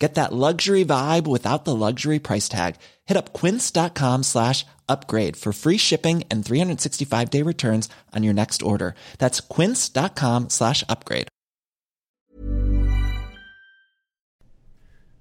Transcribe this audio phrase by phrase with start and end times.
[0.00, 2.76] Get that luxury vibe without the luxury price tag.
[3.04, 8.62] Hit up quince.com slash upgrade for free shipping and 365 day returns on your next
[8.62, 8.94] order.
[9.18, 11.28] That's quince.com slash upgrade.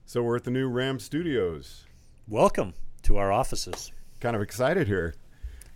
[0.05, 1.83] So we're at the new RAAM Studios.
[2.27, 3.91] Welcome to our offices.
[4.19, 5.13] Kind of excited here.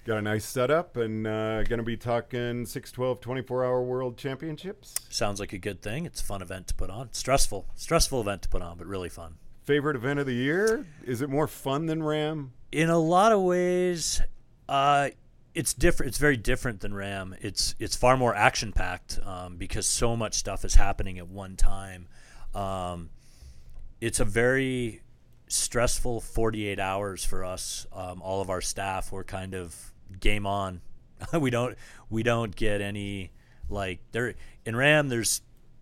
[0.06, 4.18] Got a nice setup and uh, going to be talking 6, 12, 24 hour world
[4.18, 4.95] championships.
[5.08, 6.06] Sounds like a good thing.
[6.06, 7.14] It's a fun event to put on.
[7.14, 9.36] Stressful, stressful event to put on, but really fun.
[9.64, 10.86] Favorite event of the year?
[11.06, 12.52] Is it more fun than RAAM?
[12.73, 14.22] In a lot of ways,
[14.68, 15.12] uh,
[15.56, 16.10] it's different.
[16.10, 17.34] It's very different than RAAM.
[17.40, 21.56] It's it's far more action packed um, because so much stuff is happening at one
[21.56, 22.10] time.
[22.54, 23.10] Um,
[24.02, 25.02] it's a very
[25.48, 27.88] stressful 48 hours for us.
[27.94, 30.81] Um, all of our staff were kind of game on.
[31.39, 31.78] we don't
[32.09, 33.31] we don't get any
[33.69, 35.09] like there in RAAM.
[35.09, 35.42] There's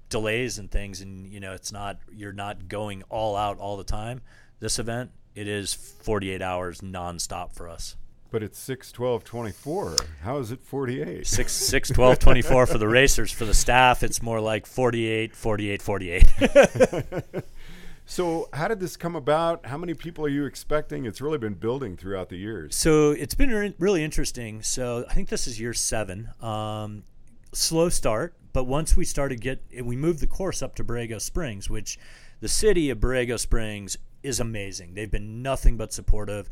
[0.10, 3.84] delays and things, and you know it's not you're not going all out all the
[3.84, 4.22] time.
[4.60, 7.96] This event it is 48 hours nonstop for us.
[8.32, 9.96] But it's 6, 12, 24.
[10.24, 11.28] How is it 48?
[11.28, 13.30] 6, 6 12, 24 for the racers.
[13.32, 16.24] For the staff, it's more like 48, 48, 48.
[18.06, 19.66] So, how did this come about?
[19.66, 21.06] How many people are you expecting?
[21.06, 22.76] It's really been building throughout the years.
[22.76, 24.62] So, it's been re- really interesting.
[24.62, 26.30] So, I think this is year seven.
[26.42, 27.04] Um,
[27.54, 31.70] slow start, but once we started get, we moved the course up to Borrego Springs,
[31.70, 31.98] which
[32.40, 34.94] the city of Borrego Springs is amazing.
[34.94, 36.50] They've been nothing but supportive.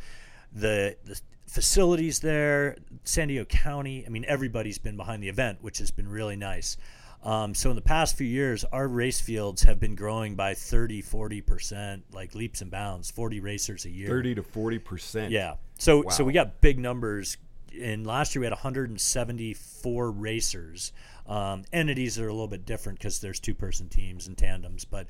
[0.54, 5.80] The, the facilities there, San Diego County, I mean, everybody's been behind the event, which
[5.80, 6.78] has been really nice.
[7.24, 11.02] Um, so in the past few years, our race fields have been growing by 30,
[11.03, 14.07] 40%, like leaps and bounds, 40 racers a year.
[14.07, 15.30] 30 to 40%.
[15.30, 15.56] Yeah.
[15.78, 16.09] So Wow.
[16.09, 17.38] so we got big numbers.
[17.80, 20.91] And last year we had 174 racers.
[21.28, 24.86] Um, entities are a little bit different because there's two person teams and tandems.
[24.86, 25.07] But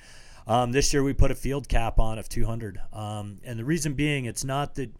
[0.48, 2.80] um, this year we put a field cap on of 200.
[2.92, 4.92] Um, and the reason being, it's not that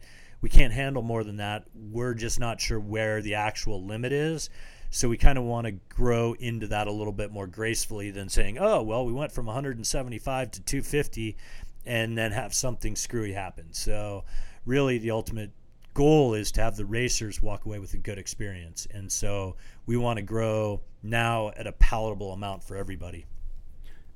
[0.42, 1.66] we can't handle more than that.
[1.74, 4.50] We're just not sure where the actual limit is.
[4.90, 8.30] So we kind of want to grow into that a little bit more gracefully than
[8.30, 11.38] saying, oh, well, we went from 175 to 250
[11.86, 13.68] and then have something screwy happen.
[13.72, 14.24] So
[14.66, 15.52] really the ultimate
[15.94, 18.88] goal is to have the racers walk away with a good experience.
[18.92, 19.56] And so
[19.86, 23.26] we want to grow now at a palatable amount for everybody.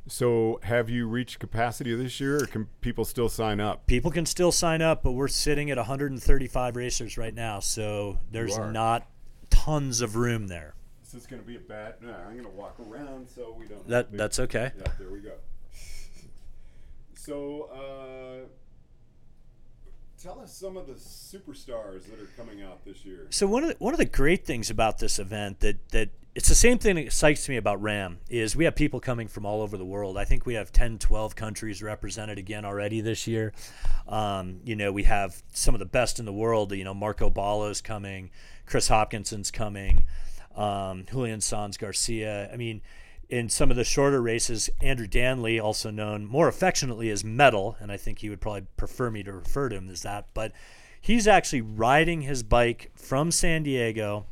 [0.05, 3.87] So, have you reached capacity this year, or can people still sign up?
[3.87, 8.57] People can still sign up, but we're sitting at 135 racers right now, so there's
[8.57, 9.07] not
[9.63, 10.73] tons of room there.
[11.03, 11.95] This is going to be a bad.
[12.01, 13.87] No, I'm going to walk around so we don't.
[13.87, 14.71] That that's okay.
[14.77, 15.33] Yeah, there we go.
[17.15, 18.49] So, uh,
[20.21, 23.27] tell us some of the superstars that are coming out this year.
[23.29, 26.49] So one of the, one of the great things about this event that that it's
[26.49, 29.61] the same thing that excites me about RAAM is we have people coming from all
[29.61, 30.17] over the world.
[30.17, 33.53] I think we have 10, 12 countries represented again already this year.
[34.07, 36.71] Um, you know, we have some of the best in the world.
[36.71, 38.31] You know, Marko Baloh's coming,
[38.65, 40.05] Chris Hopkinson's coming,
[40.55, 42.51] um, Julian Sanz Garcia.
[42.51, 42.81] I mean,
[43.29, 47.91] in some of the shorter races, Andrew Danley, also known more affectionately as Metal, and
[47.91, 50.51] I think he would probably prefer me to refer to him as that, but
[50.99, 54.25] he's actually riding his bike from San Diego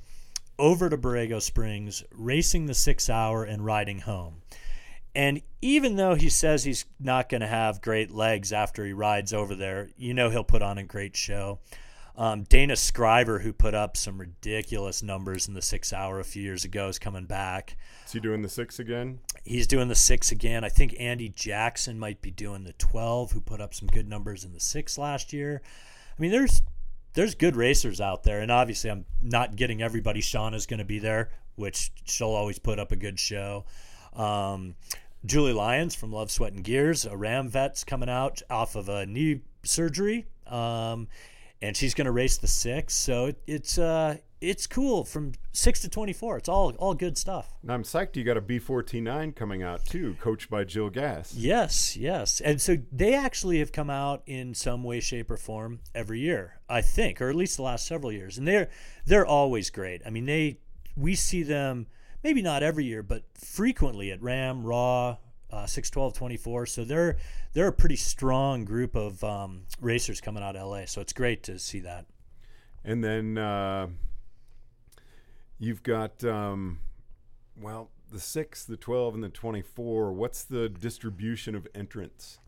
[0.61, 4.43] over to Borrego Springs, racing the six hour and riding home.
[5.15, 9.33] And even though he says he's not going to have great legs after he rides
[9.33, 11.59] over there, you know he'll put on a great show.
[12.15, 16.43] Um, Dana Scriver, who put up some ridiculous numbers in the six hour a few
[16.43, 17.75] years ago, is coming back.
[18.05, 19.19] Is he doing the six again?
[19.43, 20.63] He's doing the six again.
[20.63, 24.45] I think Andy Jackson might be doing the 12, who put up some good numbers
[24.45, 25.63] in the six last year.
[25.65, 26.61] I mean, there's
[27.13, 30.21] there's good racers out there, and obviously, I'm not getting everybody.
[30.21, 33.65] Shauna's going to be there, which she'll always put up a good show.
[34.13, 34.75] Um,
[35.25, 39.05] Julie Lyons from Love, Sweat, and Gears, a RAAM vet's coming out off of a
[39.05, 41.07] knee surgery, um,
[41.61, 42.95] and she's going to race the six.
[42.95, 46.37] So it, it's uh, it's cool from six to twenty four.
[46.37, 47.53] It's all all good stuff.
[47.61, 51.33] And I'm psyched you got a B49 coming out too, coached by Jill Gass.
[51.35, 52.41] Yes, yes.
[52.41, 56.59] And so they actually have come out in some way, shape, or form every year,
[56.67, 58.37] I think, or at least the last several years.
[58.37, 58.69] And they're
[59.05, 60.01] they're always great.
[60.05, 60.57] I mean, they
[60.97, 61.87] we see them
[62.23, 65.17] maybe not every year, but frequently at RAAM, Raw,
[65.51, 67.17] uh, 612 24 so they're
[67.53, 71.43] they're a pretty strong group of um, racers coming out of la so it's great
[71.43, 72.05] to see that
[72.85, 73.87] And then uh,
[75.61, 76.79] you've got, um,
[77.59, 80.11] well, the 6, the 12, and the 24.
[80.11, 82.39] What's the distribution of entrants?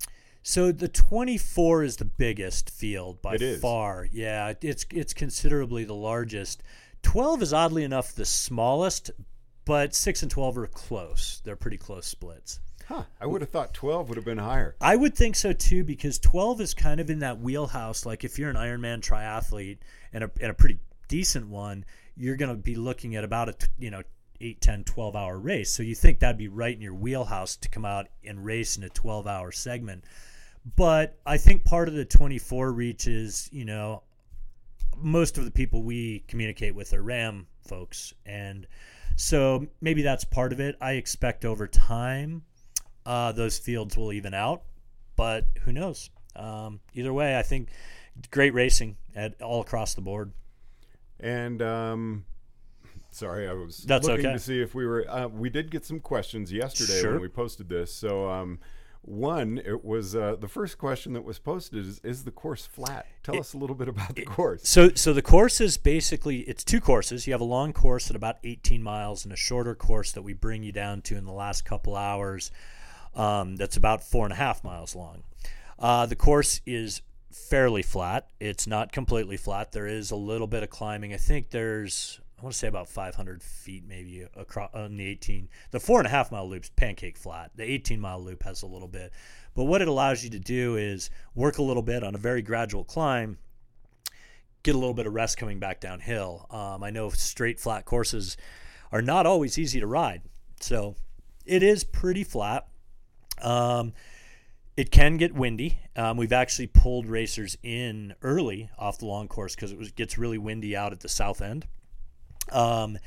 [0.46, 3.62] so the 24 is the biggest field by It is.
[3.62, 6.62] far yeah it's it's considerably the largest
[7.04, 9.10] 12 is oddly enough the smallest
[9.64, 12.60] but 6 and 12 are close they're pretty close splits
[12.90, 13.04] Huh.
[13.22, 14.76] I would have thought 12 would have been higher.
[14.82, 18.06] I would think so too because 12 is kind of in that wheelhouse.
[18.06, 19.78] Like if you're an Ironman triathlete
[20.12, 23.56] and a, and a pretty decent one, you're going to be looking at about a
[23.80, 24.04] you know
[24.42, 25.72] 8, 10, 12 hour race.
[25.72, 28.84] So you think that'd be right in your wheelhouse to come out and race in
[28.84, 30.04] a 12 hour segment.
[30.76, 34.04] But I think part of the 24 reach is, you know,
[34.98, 38.14] most of the people we communicate with are RAAM folks.
[38.26, 38.68] And
[39.16, 40.76] so maybe that's part of it.
[40.80, 42.44] I expect over time
[43.06, 44.64] uh, those fields will even out,
[45.16, 46.10] but who knows?
[46.36, 47.70] Um, either way, I think
[48.32, 50.32] great racing at all across the board.
[51.20, 52.26] And um,
[53.12, 54.34] sorry, I was That's looking okay.
[54.34, 55.06] to see if we were.
[55.10, 57.14] Uh, we did get some questions yesterday Sure.
[57.14, 57.94] when we posted this.
[57.94, 58.60] So um,
[59.02, 63.06] one, it was uh, the first question that was posted is: Is the course flat?
[63.22, 64.68] Tell us a little bit about the course.
[64.68, 67.28] So, so the course is basically it's two courses.
[67.28, 70.34] You have a long course at about 18 miles and a shorter course that we
[70.34, 72.52] bring you down to in the last couple hours.
[73.16, 75.24] Um, that's about four and a half miles long.
[75.78, 77.02] Uh, the course is
[77.34, 78.28] fairly flat.
[78.40, 79.72] It's not completely flat.
[79.72, 81.14] There is a little bit of climbing.
[81.14, 85.48] I think there's I want to say about 500 feet maybe across on the 18.
[85.72, 87.52] The four and a half mile loop's pancake flat.
[87.56, 89.14] The 18 mile loop has a little bit.
[89.56, 92.42] But what it allows you to do is work a little bit on a very
[92.42, 93.38] gradual climb
[94.64, 96.48] get a little bit of rest coming back downhill.
[96.50, 98.38] Um, I know straight flat courses
[98.92, 100.22] are not always easy to ride,
[100.60, 100.96] so
[101.46, 102.68] it is pretty flat.
[103.42, 103.94] Um,
[104.76, 105.80] it can get windy.
[105.96, 110.18] Um, we've actually pulled racers in early off the long course because it was, gets
[110.18, 111.68] really windy out at the south end.
[112.52, 112.98] Um,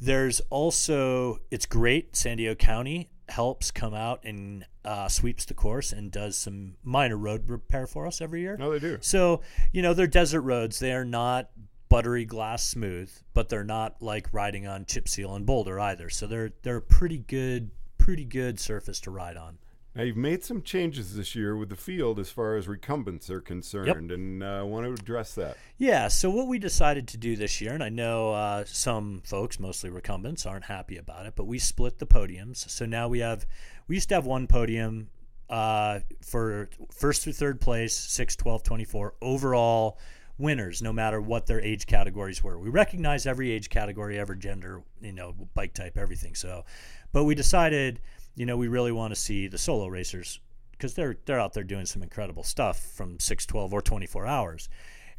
[0.00, 2.16] there's also it's great.
[2.16, 7.16] San Diego County helps come out and uh, sweeps the course and does some minor
[7.16, 8.56] road repair for us every year.
[8.56, 8.98] No, they do.
[9.02, 9.42] So,
[9.72, 10.78] you know, they're desert roads.
[10.78, 11.50] They are not
[11.88, 16.08] buttery glass smooth, but they're not like riding on chip seal and boulder either.
[16.08, 19.58] So they're they're a pretty good pretty good surface to ride on.
[19.94, 23.40] Now you've made some changes this year with the field as far as recumbents are
[23.40, 25.56] concerned, and uh, I want to address that.
[25.78, 29.58] Yeah, so what we decided to do this year, and I know uh, some folks,
[29.58, 32.70] mostly recumbents, aren't happy about it, but we split the podiums.
[32.70, 33.46] So now we have,
[33.88, 35.08] we used to have one podium
[35.48, 39.98] uh, for first through third place, 6, 12, 24, overall
[40.38, 42.58] winners, no matter what their age categories were.
[42.58, 46.36] We recognize every age category, every gender, you know, bike type, everything.
[46.36, 46.64] So,
[47.12, 48.00] but we decided,
[48.34, 50.40] you know, we really want to see the solo racers
[50.72, 54.68] because they're they're out there doing some incredible stuff from 6, 12, or 24 hours.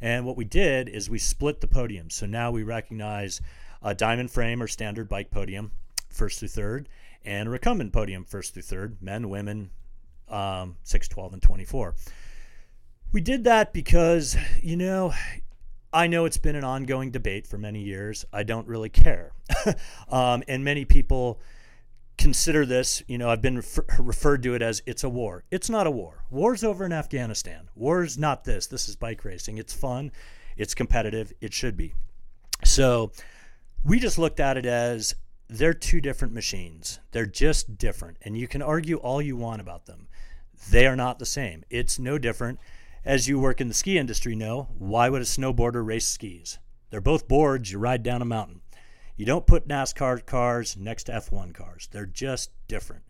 [0.00, 2.10] And what we did is we split the podium.
[2.10, 3.40] So now we recognize
[3.82, 5.70] a diamond frame or standard bike podium,
[6.10, 6.88] first through third,
[7.24, 9.70] and a recumbent podium, first through third, men, women,
[10.28, 11.94] um, 6, 12, and 24.
[13.12, 15.12] We did that because, you know,
[15.92, 18.24] I know it's been an ongoing debate for many years.
[18.32, 19.32] I don't really care.
[20.08, 21.40] um, and many people
[22.22, 25.42] consider this, you know, I've been refer- referred to it as it's a war.
[25.50, 26.24] It's not a war.
[26.30, 27.68] War's over in Afghanistan.
[27.74, 28.68] War's not this.
[28.68, 29.58] This is bike racing.
[29.58, 30.12] It's fun,
[30.56, 31.94] it's competitive, it should be.
[32.64, 33.10] So
[33.84, 35.16] we just looked at it as
[35.48, 37.00] they're two different machines.
[37.10, 38.18] They're just different.
[38.22, 40.06] And you can argue all you want about them.
[40.70, 41.64] They are not the same.
[41.70, 42.60] It's no different.
[43.04, 46.58] As you work in the ski industry know, why would a snowboarder race skis?
[46.90, 48.61] They're both boards you ride down a mountain.
[49.16, 51.88] You don't put NASCAR cars next to F1 cars.
[51.90, 53.04] They're just different.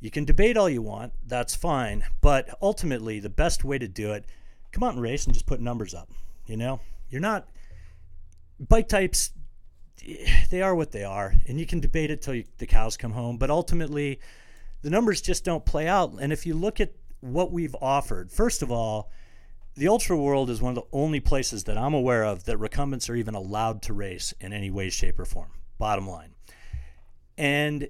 [0.00, 4.12] You can debate all you want, that's fine, but ultimately the best way to do
[4.12, 4.26] it,
[4.72, 6.10] come out and race and just put numbers up.
[6.46, 6.80] You know?
[7.08, 7.48] You're not
[8.60, 9.30] bike types
[10.50, 13.12] they are what they are, and you can debate it till you, the cows come
[13.12, 13.38] home.
[13.38, 14.20] But ultimately,
[14.82, 16.12] the numbers just don't play out.
[16.20, 19.10] And if you look at what we've offered, first of all,
[19.76, 23.08] the ultra world is one of the only places that I'm aware of that recumbents
[23.08, 25.50] are even allowed to race in any way, shape, or form.
[25.78, 26.34] Bottom line,
[27.36, 27.88] and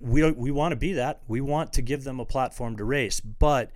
[0.00, 1.22] we we want to be that.
[1.26, 3.72] We want to give them a platform to race, but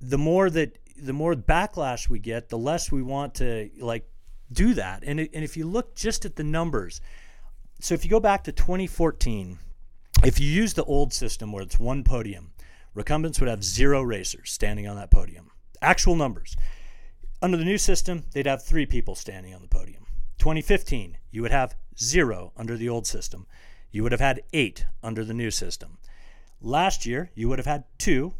[0.00, 4.08] the more that the more backlash we get, the less we want to like
[4.52, 5.02] do that.
[5.04, 7.00] And, and if you look just at the numbers,
[7.80, 9.58] so if you go back to 2014,
[10.24, 12.52] if you use the old system where it's one podium,
[12.94, 15.50] recumbents would have zero racers standing on that podium.
[15.80, 16.56] Actual numbers.
[17.40, 20.06] Under the new system, they'd have three people standing on the podium.
[20.38, 23.46] 2015, you would have zero under the old system.
[23.90, 25.98] You would have had eight under the new system.
[26.60, 28.34] Last year, you would have had two,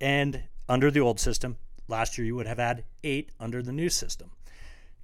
[0.00, 1.56] and under the old system,
[1.88, 4.30] last year you would have had eight under the new system.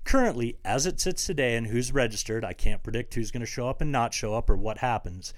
[0.04, 3.68] Currently, as it sits today and who's registered, I can't predict who's going to show
[3.68, 5.32] up and not show up or what happens.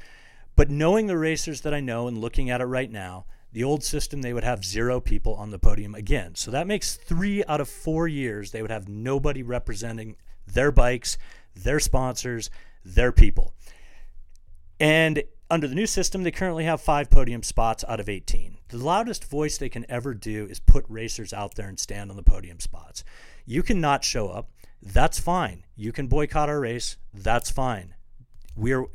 [0.56, 3.84] But knowing the racers that I know and looking at it right now, the old
[3.84, 6.34] system, they would have zero people on the podium again.
[6.34, 11.16] So that makes three out of four years they would have nobody representing their bikes,
[11.54, 12.50] their sponsors,
[12.84, 13.54] their people.
[14.80, 18.58] And under the new system, they currently have five podium spots out of 18.
[18.70, 22.16] The loudest voice they can ever do is put racers out there and stand on
[22.16, 23.04] the podium spots.
[23.46, 24.50] You cannot show up.
[24.82, 25.62] That's fine.
[25.76, 26.96] You can boycott our race.
[27.12, 27.94] That's fine.
[28.56, 28.87] We're,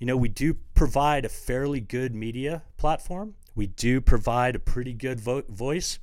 [0.00, 4.94] you know, we do provide a fairly good media platform we do provide a pretty
[4.94, 5.98] good vo- voice.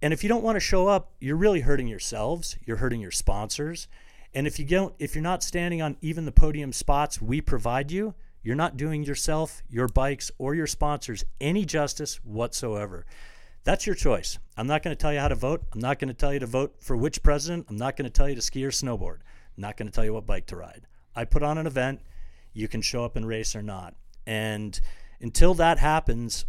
[0.00, 3.10] And if you don't want to show up, you're really hurting yourselves, you're hurting your
[3.10, 3.88] sponsors.
[4.32, 7.92] And if you don't if you're not standing on even the podium spots we provide
[7.92, 13.04] you, you're not doing yourself, your bikes or your sponsors any justice whatsoever.
[13.64, 14.38] That's your choice.
[14.56, 15.64] I'm not going to tell you how to vote.
[15.74, 17.66] I'm not going to tell you to vote for which president.
[17.68, 19.18] I'm not going to tell you to ski or snowboard.
[19.56, 20.86] I'm not going to tell you what bike to ride.
[21.14, 22.00] I put on an event.
[22.54, 23.94] You can show up and race or not.
[24.26, 24.80] And
[25.22, 26.44] until that happens,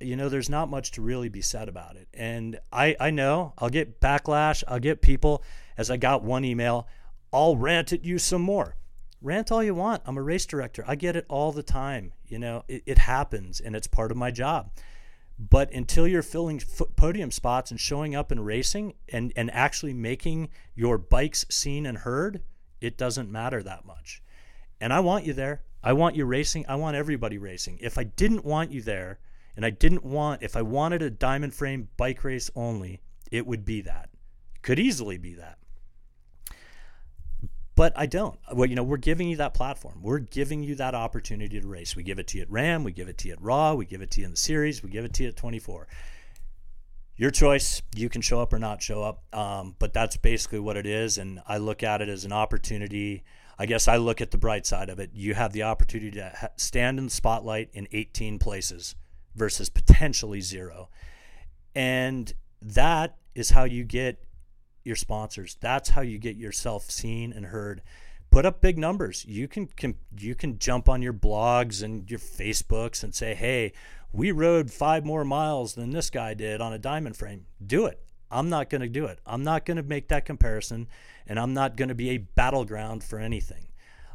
[0.00, 2.08] you know, there's not much to really be said about it.
[2.12, 4.62] And I, I know I'll get backlash.
[4.68, 5.42] I'll get people,
[5.76, 6.86] as I got one email,
[7.32, 8.76] I'll rant at you some more.
[9.22, 10.02] Rant all you want.
[10.06, 10.84] I'm a race director.
[10.86, 12.12] I get it all the time.
[12.26, 14.70] You know, it, it happens and it's part of my job.
[15.38, 16.62] But until you're filling
[16.96, 21.98] podium spots and showing up and racing and, and actually making your bikes seen and
[21.98, 22.42] heard,
[22.80, 24.22] it doesn't matter that much.
[24.80, 25.62] And I want you there.
[25.82, 26.64] I want you racing.
[26.68, 27.78] I want everybody racing.
[27.80, 29.18] If I didn't want you there
[29.56, 33.64] and I didn't want, if I wanted a diamond frame bike race only, it would
[33.64, 34.10] be that.
[34.62, 35.58] Could easily be that.
[37.74, 38.38] But I don't.
[38.54, 40.00] Well, you know, we're giving you that platform.
[40.02, 41.94] We're giving you that opportunity to race.
[41.94, 43.84] We give it to you at RAAM, we give it to you at Raw, we
[43.84, 45.88] give it to you in the series, we give it to you at 24
[47.18, 47.80] your choice.
[47.94, 51.16] You can show up or not show up, um, but that's basically what it is.
[51.16, 53.24] And I look at it as an opportunity
[53.58, 55.10] I guess I look at the bright side of it.
[55.14, 58.94] You have the opportunity to ha- stand in the spotlight in 18 places
[59.36, 60.88] versus potentially zero.
[61.74, 64.24] And that is how you get
[64.82, 65.56] your sponsors.
[65.60, 67.82] That's how you get yourself seen and heard.
[68.30, 69.24] Put up big numbers.
[69.26, 73.72] You can, can you can jump on your blogs and your Facebooks and say, "Hey,
[74.12, 78.02] we rode 5 more miles than this guy did on a diamond frame." Do it.
[78.30, 79.20] I'm not going to do it.
[79.24, 80.88] I'm not going to make that comparison,
[81.26, 83.68] and I'm not going to be a battleground for anything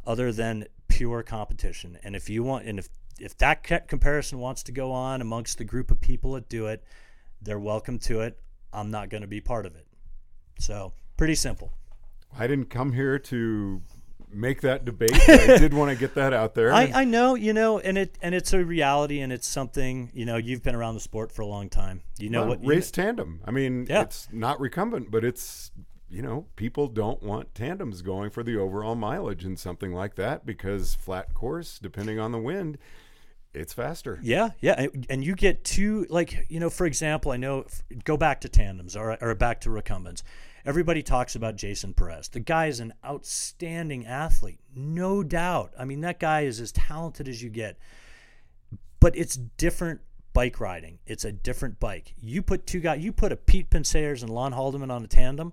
[0.06, 1.98] other than pure competition.
[2.02, 2.88] And if you want, and if
[3.18, 6.84] if that comparison wants to go on amongst the group of people that do it,
[7.40, 8.38] they're welcome to it.
[8.72, 9.86] I'm not going to be part of it.
[10.58, 11.72] So pretty simple.
[12.36, 13.82] I didn't come here to
[14.32, 15.12] make that debate.
[15.28, 16.72] I did want to get that out there.
[16.74, 20.24] I, I know, you know, and it and it's a reality, and it's something you
[20.24, 20.36] know.
[20.36, 22.02] You've been around the sport for a long time.
[22.18, 23.40] You know well, what race you, tandem.
[23.44, 24.02] I mean, yeah.
[24.02, 25.70] it's not recumbent, but it's
[26.12, 30.46] you know people don't want tandems going for the overall mileage in something like that
[30.46, 32.78] because flat course, depending on the wind.
[33.54, 34.18] It's faster.
[34.22, 37.66] Yeah, yeah, and you get two like you know, for example, I know
[38.04, 40.22] go back to tandems or or back to recumbents
[40.64, 42.28] Everybody talks about Jason Perez.
[42.28, 45.72] The guy is an outstanding athlete, no doubt.
[45.76, 47.78] I mean, that guy is as talented as you get.
[49.00, 50.00] But it's different
[50.32, 51.00] bike riding.
[51.04, 52.14] It's a different bike.
[52.20, 55.52] You put two guys, you put a Pete Penseyres and Lon Haldeman on a tandem,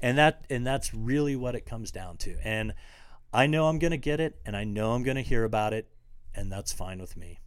[0.00, 2.36] and that and that's really what it comes down to.
[2.44, 2.74] And
[3.32, 5.72] I know I'm going to get it and I know I'm going to hear about
[5.72, 5.88] it
[6.34, 7.40] and that's fine with me.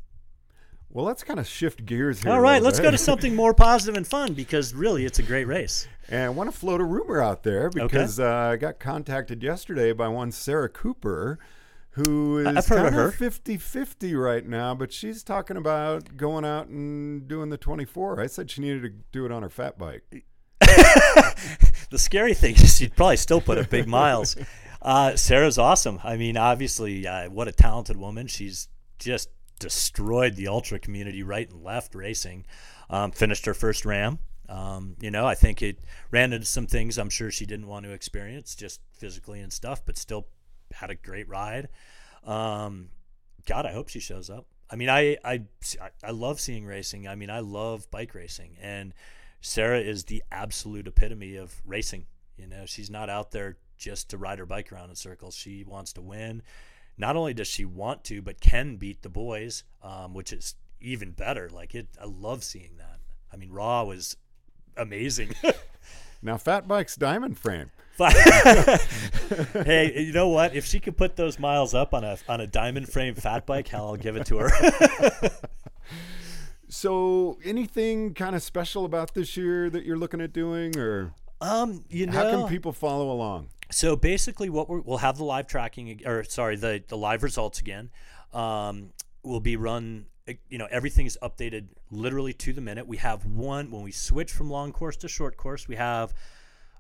[0.94, 2.34] Well, let's kind of shift gears here.
[2.34, 2.88] All right, let's bit.
[2.88, 5.88] go to something more positive and fun because really it's a great race.
[6.10, 9.94] And I want to float a rumor out there because uh, I got contacted yesterday
[9.94, 11.40] by one Sarah Cooper,
[11.92, 13.12] who is of kind her.
[13.12, 18.20] 50 50 right now, but she's talking about going out and doing the 24.
[18.20, 20.26] I said she needed to do it on her fat bike.
[21.92, 24.38] The scary thing is she'd probably still put up big miles.
[24.82, 26.00] Uh, Sarah's awesome.
[26.06, 28.28] I mean, obviously, uh, what a talented woman.
[28.28, 32.46] She's just destroyed the ultra community right and left racing.
[32.90, 34.20] Um, finished her first RAAM.
[34.48, 35.80] Um, you know, I think it
[36.12, 39.86] ran into some things I'm sure she didn't want to experience just physically and stuff,
[39.86, 40.28] but still
[40.74, 41.68] had a great ride.
[42.24, 42.90] Um,
[43.46, 44.48] God, I hope she shows up.
[44.70, 45.42] I mean, I, I,
[46.02, 47.06] I love seeing racing.
[47.06, 48.56] I mean, I love bike racing.
[48.62, 48.94] And
[49.42, 52.06] Sarah is the absolute epitome of racing.
[52.38, 55.36] You know, she's not out there just to ride her bike around in circles.
[55.36, 56.44] She wants to win.
[56.98, 61.12] Not only does she want to, but can beat the boys, um, which is even
[61.12, 61.50] better.
[61.50, 63.00] Like it, I love seeing that.
[63.34, 64.18] I mean, Raw was
[64.78, 65.36] amazing.
[66.22, 67.72] Now, fat bike's diamond frame.
[67.98, 70.56] hey, you know what?
[70.56, 73.68] If she could put those miles up on a on a diamond frame fat bike,
[73.68, 74.50] hell, I'll give it to her.
[76.72, 81.84] So, anything kind of special about this year that you're looking at doing, or um,
[81.90, 83.50] you know, how can people follow along?
[83.72, 87.60] So basically, what we're, we'll have the live tracking, or sorry, the the live results
[87.60, 87.90] again.
[88.34, 88.92] Um,
[89.24, 90.06] will be run.
[90.28, 92.88] eh, You know, everything is updated literally to the minute.
[92.88, 95.68] We have one when we switch from long course to short course.
[95.68, 96.14] We have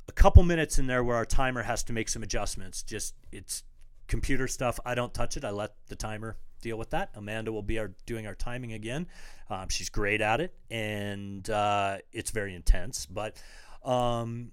[0.07, 2.81] a couple minutes in there where our timer has to make some adjustments.
[2.81, 3.63] Just it's
[4.07, 4.79] computer stuff.
[4.85, 5.43] I don't touch it.
[5.43, 7.11] I let the timer deal with that.
[7.15, 9.07] Amanda will be our doing our timing again.
[9.49, 13.05] Um, she's great at it, and uh, it's very intense.
[13.05, 13.41] But
[13.83, 14.51] um,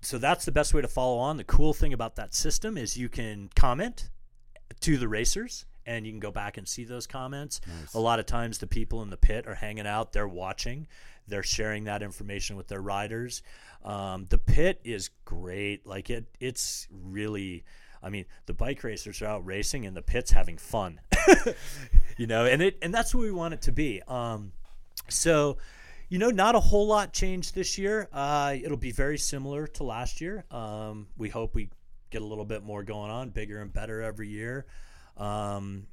[0.00, 1.36] so that's the best way to follow on.
[1.36, 4.10] The cool thing about that system is you can comment
[4.80, 7.60] to the racers and you can go back and see those comments.
[7.94, 10.86] A lot of times the people in the pit are hanging out, they're watching,
[11.26, 13.42] they're sharing that information with their riders.
[13.84, 15.86] Um, the pit is great.
[15.86, 17.64] Like it it's really
[18.04, 21.00] I mean, the bike racers are out racing and the pit's having fun.
[22.18, 24.02] you know, and it and that's what we want it to be.
[24.06, 24.52] Um
[25.08, 25.56] so
[26.08, 28.08] you know, not a whole lot changed this year.
[28.12, 30.44] Uh, it'll be very similar to last year.
[30.50, 31.70] Um, we hope we
[32.10, 34.66] get a little bit more going on, bigger and better every year.
[35.16, 35.86] Um,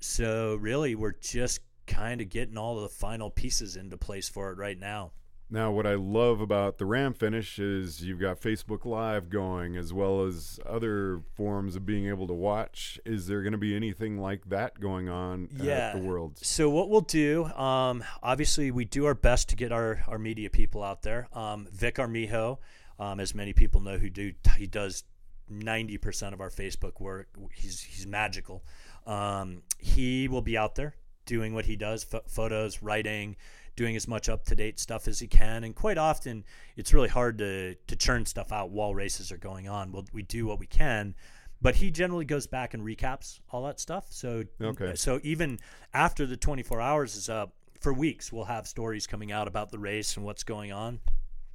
[0.00, 4.58] so really, we're just kind of getting all the final pieces into place for it
[4.58, 5.12] right now.
[5.50, 9.94] Now, what I love about the RAAM finish is you've got Facebook Live going as
[9.94, 13.00] well as other forms of being able to watch.
[13.06, 16.36] Is there going to be anything like that going on at the world?
[16.42, 20.50] So what we'll do, um, obviously, we do our best to get our, our media
[20.50, 21.28] people out there.
[21.32, 22.58] Um, Vic Armijo,
[22.98, 25.04] um, as many people know who do, he does
[25.48, 27.28] ninety percent of our Facebook work.
[27.54, 28.64] He's he's magical.
[29.06, 30.94] Um, he will be out there
[31.28, 33.36] doing what he does: ph- photos, writing,
[33.76, 35.62] doing as much up to date stuff as he can.
[35.62, 36.44] And quite often,
[36.76, 39.92] it's really hard to to churn stuff out while races are going on.
[39.92, 41.14] We'll, we do what we can.
[41.60, 44.06] But he generally goes back and recaps all that stuff.
[44.10, 44.94] So Okay.
[44.96, 45.58] so even
[45.92, 49.78] after the 24 hours is up, for weeks we'll have stories coming out about the
[49.78, 51.00] race and what's going on.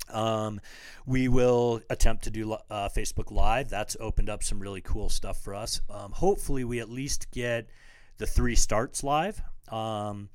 [0.09, 0.59] Um,
[1.05, 3.69] we will attempt to do uh, Facebook Live.
[3.69, 5.79] That's opened up some really cool stuff for us.
[5.89, 7.69] Um, hopefully, we at least get
[8.17, 9.41] the three starts live.
[9.69, 10.30] Um,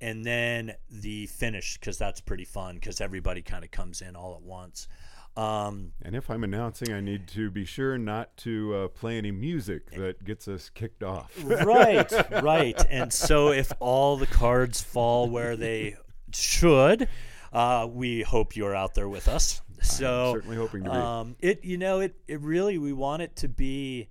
[0.00, 4.34] and then the finish, because that's pretty fun, because everybody kind of comes in all
[4.34, 4.88] at once.
[5.36, 9.32] Um, And if I'm announcing, I need to be sure not to uh, play any
[9.32, 11.32] music that gets us kicked off.
[11.44, 12.86] right, right.
[12.88, 15.96] And so if all the cards fall where they
[16.32, 17.08] should,
[17.52, 19.60] uh, we hope you're out there with us.
[19.82, 20.96] So certainly hoping to be.
[20.96, 24.08] Um, it you know it it really we want it to be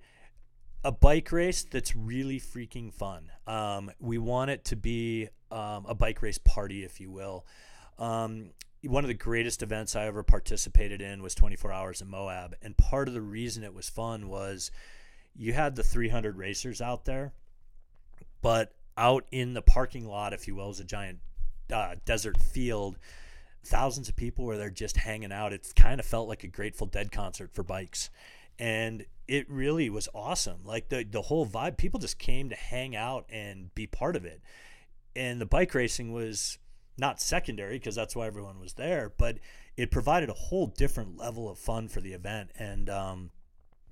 [0.84, 3.30] a bike race that's really freaking fun.
[3.46, 7.46] Um, we want it to be um, a bike race party, if you will.
[7.98, 8.50] Um,
[8.82, 12.76] one of the greatest events I ever participated in was 24 Hours in Moab, and
[12.76, 14.70] part of the reason it was fun was
[15.34, 17.32] you had the 300 racers out there,
[18.42, 21.18] but out in the parking lot, if you will, is a giant
[21.72, 22.98] uh, desert field.
[23.64, 25.54] thousands of people where they're just hanging out.
[25.54, 28.10] It kind of felt like a Grateful Dead concert for bikes.
[28.58, 30.58] And it really was awesome.
[30.64, 34.24] Like the, the whole vibe, people just came to hang out and be part of
[34.24, 34.42] it.
[35.16, 36.58] And the bike racing was
[36.98, 39.38] not secondary because that's why everyone was there, but
[39.76, 42.50] it provided a whole different level of fun for the event.
[42.58, 43.30] And, um,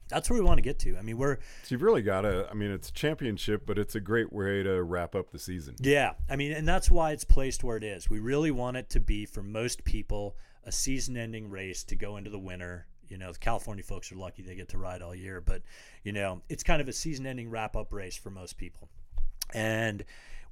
[0.09, 0.97] that's where we want to get to.
[0.99, 2.47] I mean, we're So you've really got to.
[2.51, 5.75] I mean, it's a championship, but it's a great way to wrap up the season.
[5.81, 8.11] Yeah, I mean, and that's why it's placed where it is.
[8.11, 12.31] We really want it to be for most people a season-ending race to go into
[12.31, 12.87] the winter.
[13.13, 15.63] You know, the California folks are lucky they get to ride all year, but
[16.03, 18.89] you know, it's kind of a season-ending wrap-up race for most people,
[19.53, 20.03] and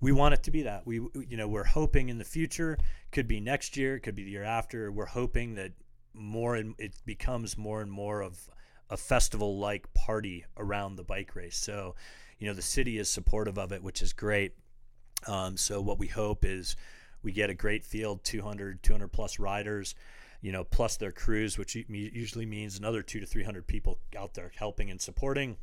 [0.00, 0.86] we want it to be that.
[0.86, 2.78] We, you know, we're hoping in the future
[3.12, 4.92] could be next year, could be the year after.
[4.92, 5.72] We're hoping that
[6.14, 8.50] more and it becomes more and more of
[8.88, 11.56] a festival like party around the bike race.
[11.56, 11.94] So,
[12.38, 14.54] you know, the city is supportive of it, which is great.
[15.26, 16.76] Um, so, what we hope is
[17.22, 19.94] we get a great field 200, 200 plus riders,
[20.40, 24.52] you know, plus their crews, which usually means another two to 300 people out there
[24.56, 25.56] helping and supporting,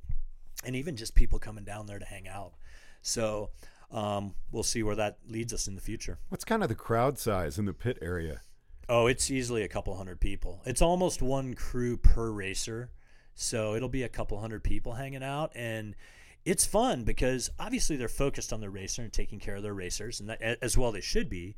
[0.64, 2.54] and even just people coming down there to hang out.
[3.02, 3.50] So,
[3.92, 6.20] um, we'll see where that leads us in the future.
[6.30, 8.42] What's kind of the crowd size in the pit area?
[8.90, 10.62] Oh, it's easily a couple hundred people.
[10.66, 12.92] It's almost one crew per racer.
[13.36, 15.96] So it'll be a couple hundred people hanging out and
[16.44, 20.20] it's fun because obviously they're focused on their racer and taking care of their racers
[20.20, 21.56] and that, as well they should be.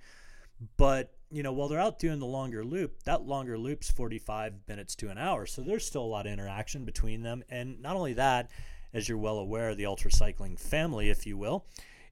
[0.75, 4.95] But, you know, while they're out doing the longer loop, that longer loop's 45 minutes
[4.95, 5.45] to an hour.
[5.45, 8.49] So there's still a lot of interaction between them and not only that,
[8.93, 11.65] as you're well aware, the ultra cycling family, if you will,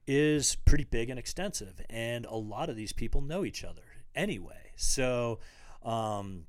[0.06, 3.82] is pretty big and extensive and a lot of these people know each other
[4.14, 4.72] anyway.
[4.76, 5.40] So
[5.82, 6.44] um,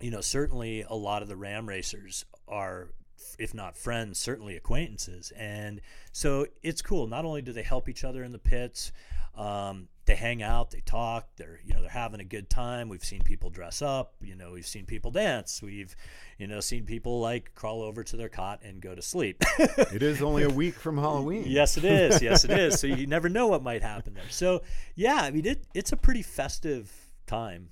[0.00, 2.90] you know, certainly a lot of the RAAM racers are
[3.38, 5.32] if not friends, certainly acquaintances.
[5.36, 5.80] And
[6.12, 7.06] so it's cool.
[7.06, 8.92] Not only do they help each other in the pits,
[9.36, 12.88] um, they hang out, they talk, they're you know they're having a good time.
[12.88, 15.94] We've seen people dress up, you know, we've seen people dance, we've
[16.38, 19.42] you know seen people like crawl over to their cot and go to sleep.
[19.58, 21.44] it is only a week from Halloween.
[21.46, 22.20] yes, it is.
[22.30, 22.80] Yes, it is.
[22.80, 24.28] So you never know what might happen there.
[24.30, 24.62] So
[24.94, 26.92] yeah, I mean it, it's a pretty festive
[27.26, 27.70] time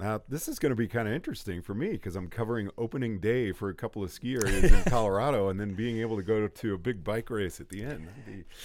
[0.00, 3.20] now, this is going to be kind of interesting for me because I'm covering opening
[3.20, 6.48] day for a couple of ski areas in Colorado and then being able to go
[6.48, 8.08] to a big bike race at the end.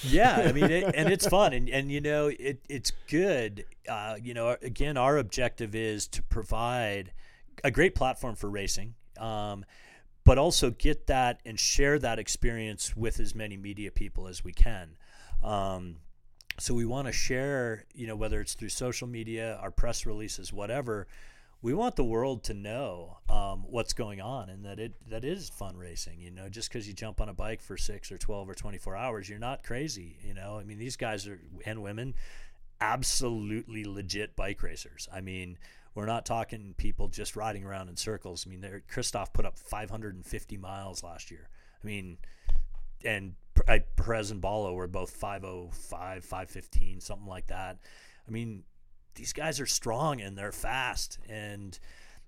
[0.04, 1.46] Yeah, I mean, it, and it's fun.
[1.56, 3.66] And, and you know, it, it's good.
[3.88, 7.14] Uh, you know, again, our objective is to provide
[7.64, 8.96] a great platform for racing.
[9.18, 9.64] Um,
[10.26, 14.52] but also get that and share that experience with as many media people as we
[14.52, 14.98] can.
[15.44, 15.98] Um,
[16.58, 20.54] so we want to share, you know, whether it's through social media, our press releases,
[20.54, 21.08] whatever.
[21.62, 25.50] We want the world to know um, what's going on and that it that is
[25.50, 26.20] fun racing.
[26.20, 28.78] You know, just because you jump on a bike for six or twelve or twenty
[28.78, 30.18] four hours, you're not crazy.
[30.24, 32.14] You know, I mean, these guys are and women,
[32.80, 35.10] absolutely legit bike racers.
[35.12, 35.58] I mean,
[35.96, 38.46] we're not talking people just riding around in circles.
[38.46, 41.50] I mean, Christoph put up 550 miles last year.
[41.84, 42.18] I mean,
[43.04, 43.36] and
[43.96, 47.78] Perez and Baloh were both 505, 515, something like that.
[48.28, 48.64] I mean,
[49.16, 51.20] these guys are strong and they're fast.
[51.30, 51.78] And,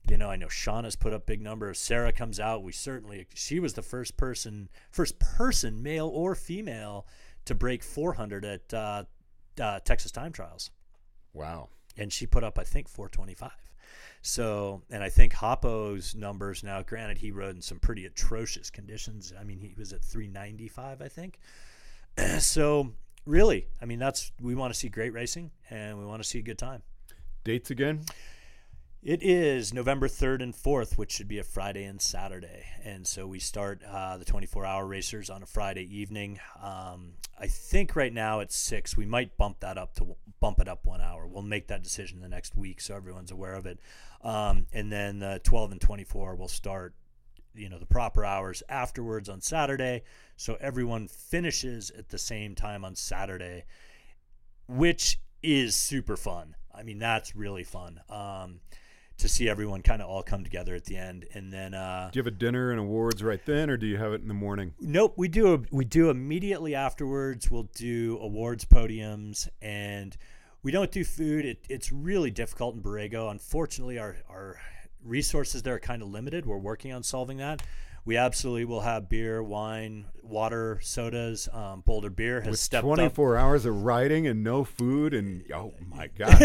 [0.09, 1.79] you know, I know Shauna's put up big numbers.
[1.79, 2.63] Sarah comes out.
[2.63, 7.07] We certainly, she was the first person, first person, male or female,
[7.45, 9.03] to break 400 at uh,
[9.61, 10.71] uh, Texas time trials.
[11.33, 11.69] Wow.
[11.97, 13.51] And she put up, I think, 425.
[14.21, 19.32] So, and I think Hoppo's numbers now, granted, he rode in some pretty atrocious conditions.
[19.39, 21.39] I mean, he was at 395, I think.
[22.39, 22.91] so,
[23.26, 26.39] really, I mean, that's, we want to see great racing and we want to see
[26.39, 26.82] a good time.
[27.43, 28.02] Dates again?
[29.03, 32.65] It is November 3rd and 4th, which should be a Friday and Saturday.
[32.83, 36.39] And so we start uh, the 24 hour racers on a Friday evening.
[36.62, 38.97] Um, I think right now it's 6.
[38.97, 41.27] We might bump that up to bump it up one hour.
[41.27, 43.79] We'll make that decision the next week so everyone's aware of it.
[44.23, 46.95] Um, and then the 12 and 24 will start
[47.53, 50.03] you know the proper hours afterwards on Saturday
[50.36, 53.63] so everyone finishes at the same time on Saturday
[54.67, 58.60] which is super fun I mean that's really fun um,
[59.17, 62.19] to see everyone kind of all come together at the end and then uh, do
[62.19, 64.34] you have a dinner and awards right then or do you have it in the
[64.34, 64.73] morning?
[64.80, 70.15] Nope we do a, we do immediately afterwards we'll do awards podiums and
[70.63, 71.45] we don't do food.
[71.45, 73.32] It, it's really difficult in Borrego.
[73.32, 74.60] Unfortunately our, our
[75.03, 76.45] resources there are kind of limited.
[76.45, 77.63] We're working on solving that
[78.08, 81.50] we absolutely will have beer, wine, water, sodas.
[81.52, 83.43] Um, Boulder Beer has With stepped 24 up.
[83.43, 86.38] hours of riding and no food, and oh my god!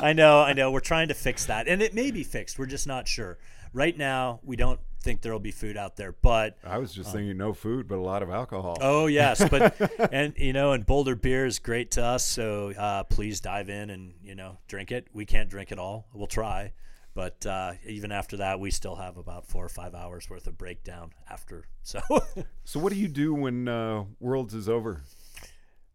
[0.00, 0.70] I know, I know.
[0.70, 2.60] We're trying to fix that, and it may be fixed.
[2.60, 3.38] We're just not sure.
[3.72, 6.12] Right now, we don't think there'll be food out there.
[6.12, 8.78] But I was just thinking no food, but a lot of alcohol.
[8.80, 9.74] oh yes, but
[10.12, 12.24] and you know, and Boulder beer is great to us.
[12.24, 15.08] So uh, please dive in and you know drink it.
[15.12, 16.06] We can't drink it all.
[16.14, 16.72] We'll try.
[17.14, 20.58] But uh, even after that, we still have about four or five hours worth of
[20.58, 21.66] breakdown after.
[21.86, 22.00] So
[22.64, 25.02] So what do you do when uh, Worlds is over?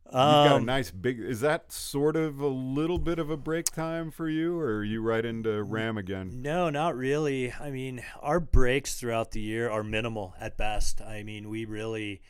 [0.05, 1.19] You've got a um, nice big.
[1.19, 4.83] Is that sort of a little bit of a break time for you, or are
[4.83, 6.41] you right into RAAM again?
[6.41, 7.53] No, not really.
[7.53, 10.99] I mean, our breaks throughout the year are minimal at best.
[10.99, 12.21] I mean, we really,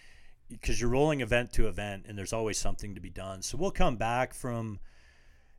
[0.49, 3.41] because you're rolling event to event and there's always something to be done.
[3.41, 4.79] So we'll come back from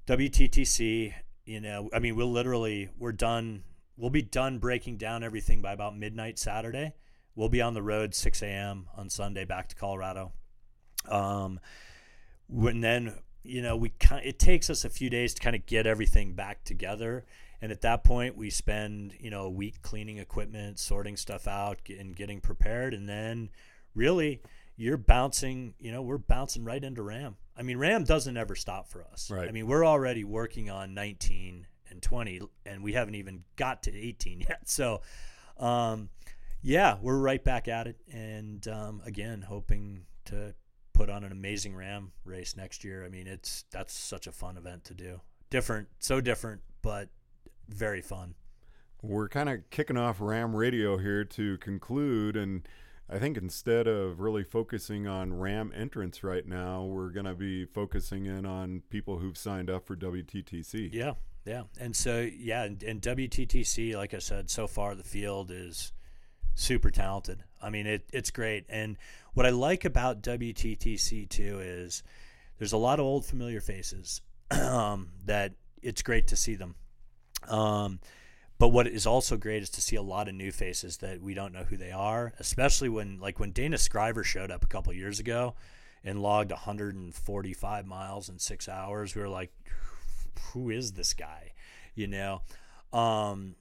[0.07, 1.15] WTTC.
[1.51, 3.65] You know, I mean, we'll literally, we're done.
[3.97, 6.95] We'll be done breaking down everything by about midnight Saturday.
[7.35, 8.87] We'll be on the road 6 a.m.
[8.97, 10.31] on Sunday back to Colorado.
[11.09, 11.59] Um,
[12.47, 15.67] when then you know we kind it takes us a few days to kind of
[15.67, 17.25] get everything back together
[17.63, 21.79] and at that point we spend you know a week cleaning equipment sorting stuff out
[21.89, 23.49] and getting prepared and then
[23.95, 24.43] really
[24.77, 28.89] you're bouncing you know we're bouncing right into RAAM i mean RAAM doesn't ever stop
[28.89, 29.31] for us.
[29.31, 29.49] Right.
[29.49, 33.97] i mean we're already working on 19 and 20 and we haven't even got to
[33.97, 34.69] 18 yet.
[34.69, 35.03] So
[35.59, 36.09] um
[36.63, 37.97] yeah we're right back at it.
[38.13, 40.55] And um, again hoping to
[40.93, 43.05] put on an amazing RAAM race next year.
[43.05, 45.21] I mean it's that's such a fun event to do.
[45.51, 47.11] Different so different but
[47.69, 48.35] very fun.
[49.03, 52.69] We're kind of kicking off RAAM Radio here to conclude, and
[53.13, 57.65] I think instead of really focusing on RAAM entrance right now, we're going to be
[57.65, 60.91] focusing in on people who've signed up for WTTC.
[60.93, 61.63] yeah yeah.
[61.79, 65.93] And so yeah and, and wttc like i said so far the field is
[66.55, 67.43] super talented.
[67.63, 68.67] I mean it, it's great.
[68.69, 68.97] And
[69.35, 72.03] what i like about wttc too is
[72.59, 74.21] there's a lot of old familiar faces
[74.51, 76.75] um, that it's great to see them.
[77.49, 78.01] Um,
[78.61, 81.33] but what is also great is to see a lot of new faces that we
[81.33, 84.93] don't know who they are, especially when like when Dana Scriver showed up a couple
[84.93, 85.55] years ago
[86.05, 89.15] and logged 145 miles in six hours.
[89.15, 89.51] We were like,
[90.53, 91.53] who is this guy?
[91.95, 92.43] You know?
[92.93, 93.57] Um,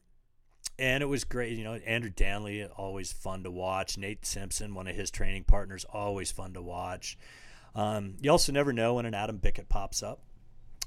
[0.77, 1.57] and it was great.
[1.57, 3.97] You know, Andrew Danley, always fun to watch.
[3.97, 7.17] Nate Simpson, one of his training partners, always fun to watch.
[7.73, 10.19] Um, you also never know when an Adam Bickett pops up.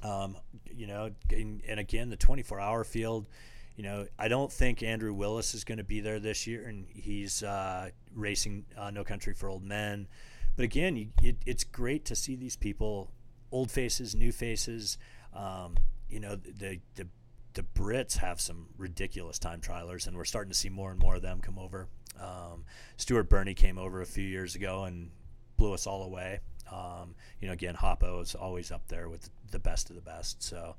[0.02, 0.36] Um,
[0.70, 3.26] you know, and, and again, the 24 hour field,
[3.76, 6.86] you know, I don't think Andrew Willis is going to be there this year, and
[6.88, 10.08] he's uh, racing uh, No Country for Old Men.
[10.56, 13.10] But again, you, it, it's great to see these people,
[13.50, 14.98] old faces, new faces.
[15.34, 15.76] Um,
[16.10, 17.06] you know, the, the
[17.54, 21.16] the Brits have some ridiculous time trialers, and we're starting to see more and more
[21.16, 21.88] of them come over.
[22.20, 22.64] Um,
[22.96, 25.10] Stuart Birnie came over a few years ago and
[25.56, 26.40] blew us all away.
[26.70, 30.42] Um, you know, again, Hoppo is always up there with the best of the best.
[30.42, 30.76] So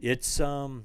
[0.00, 0.84] it's um,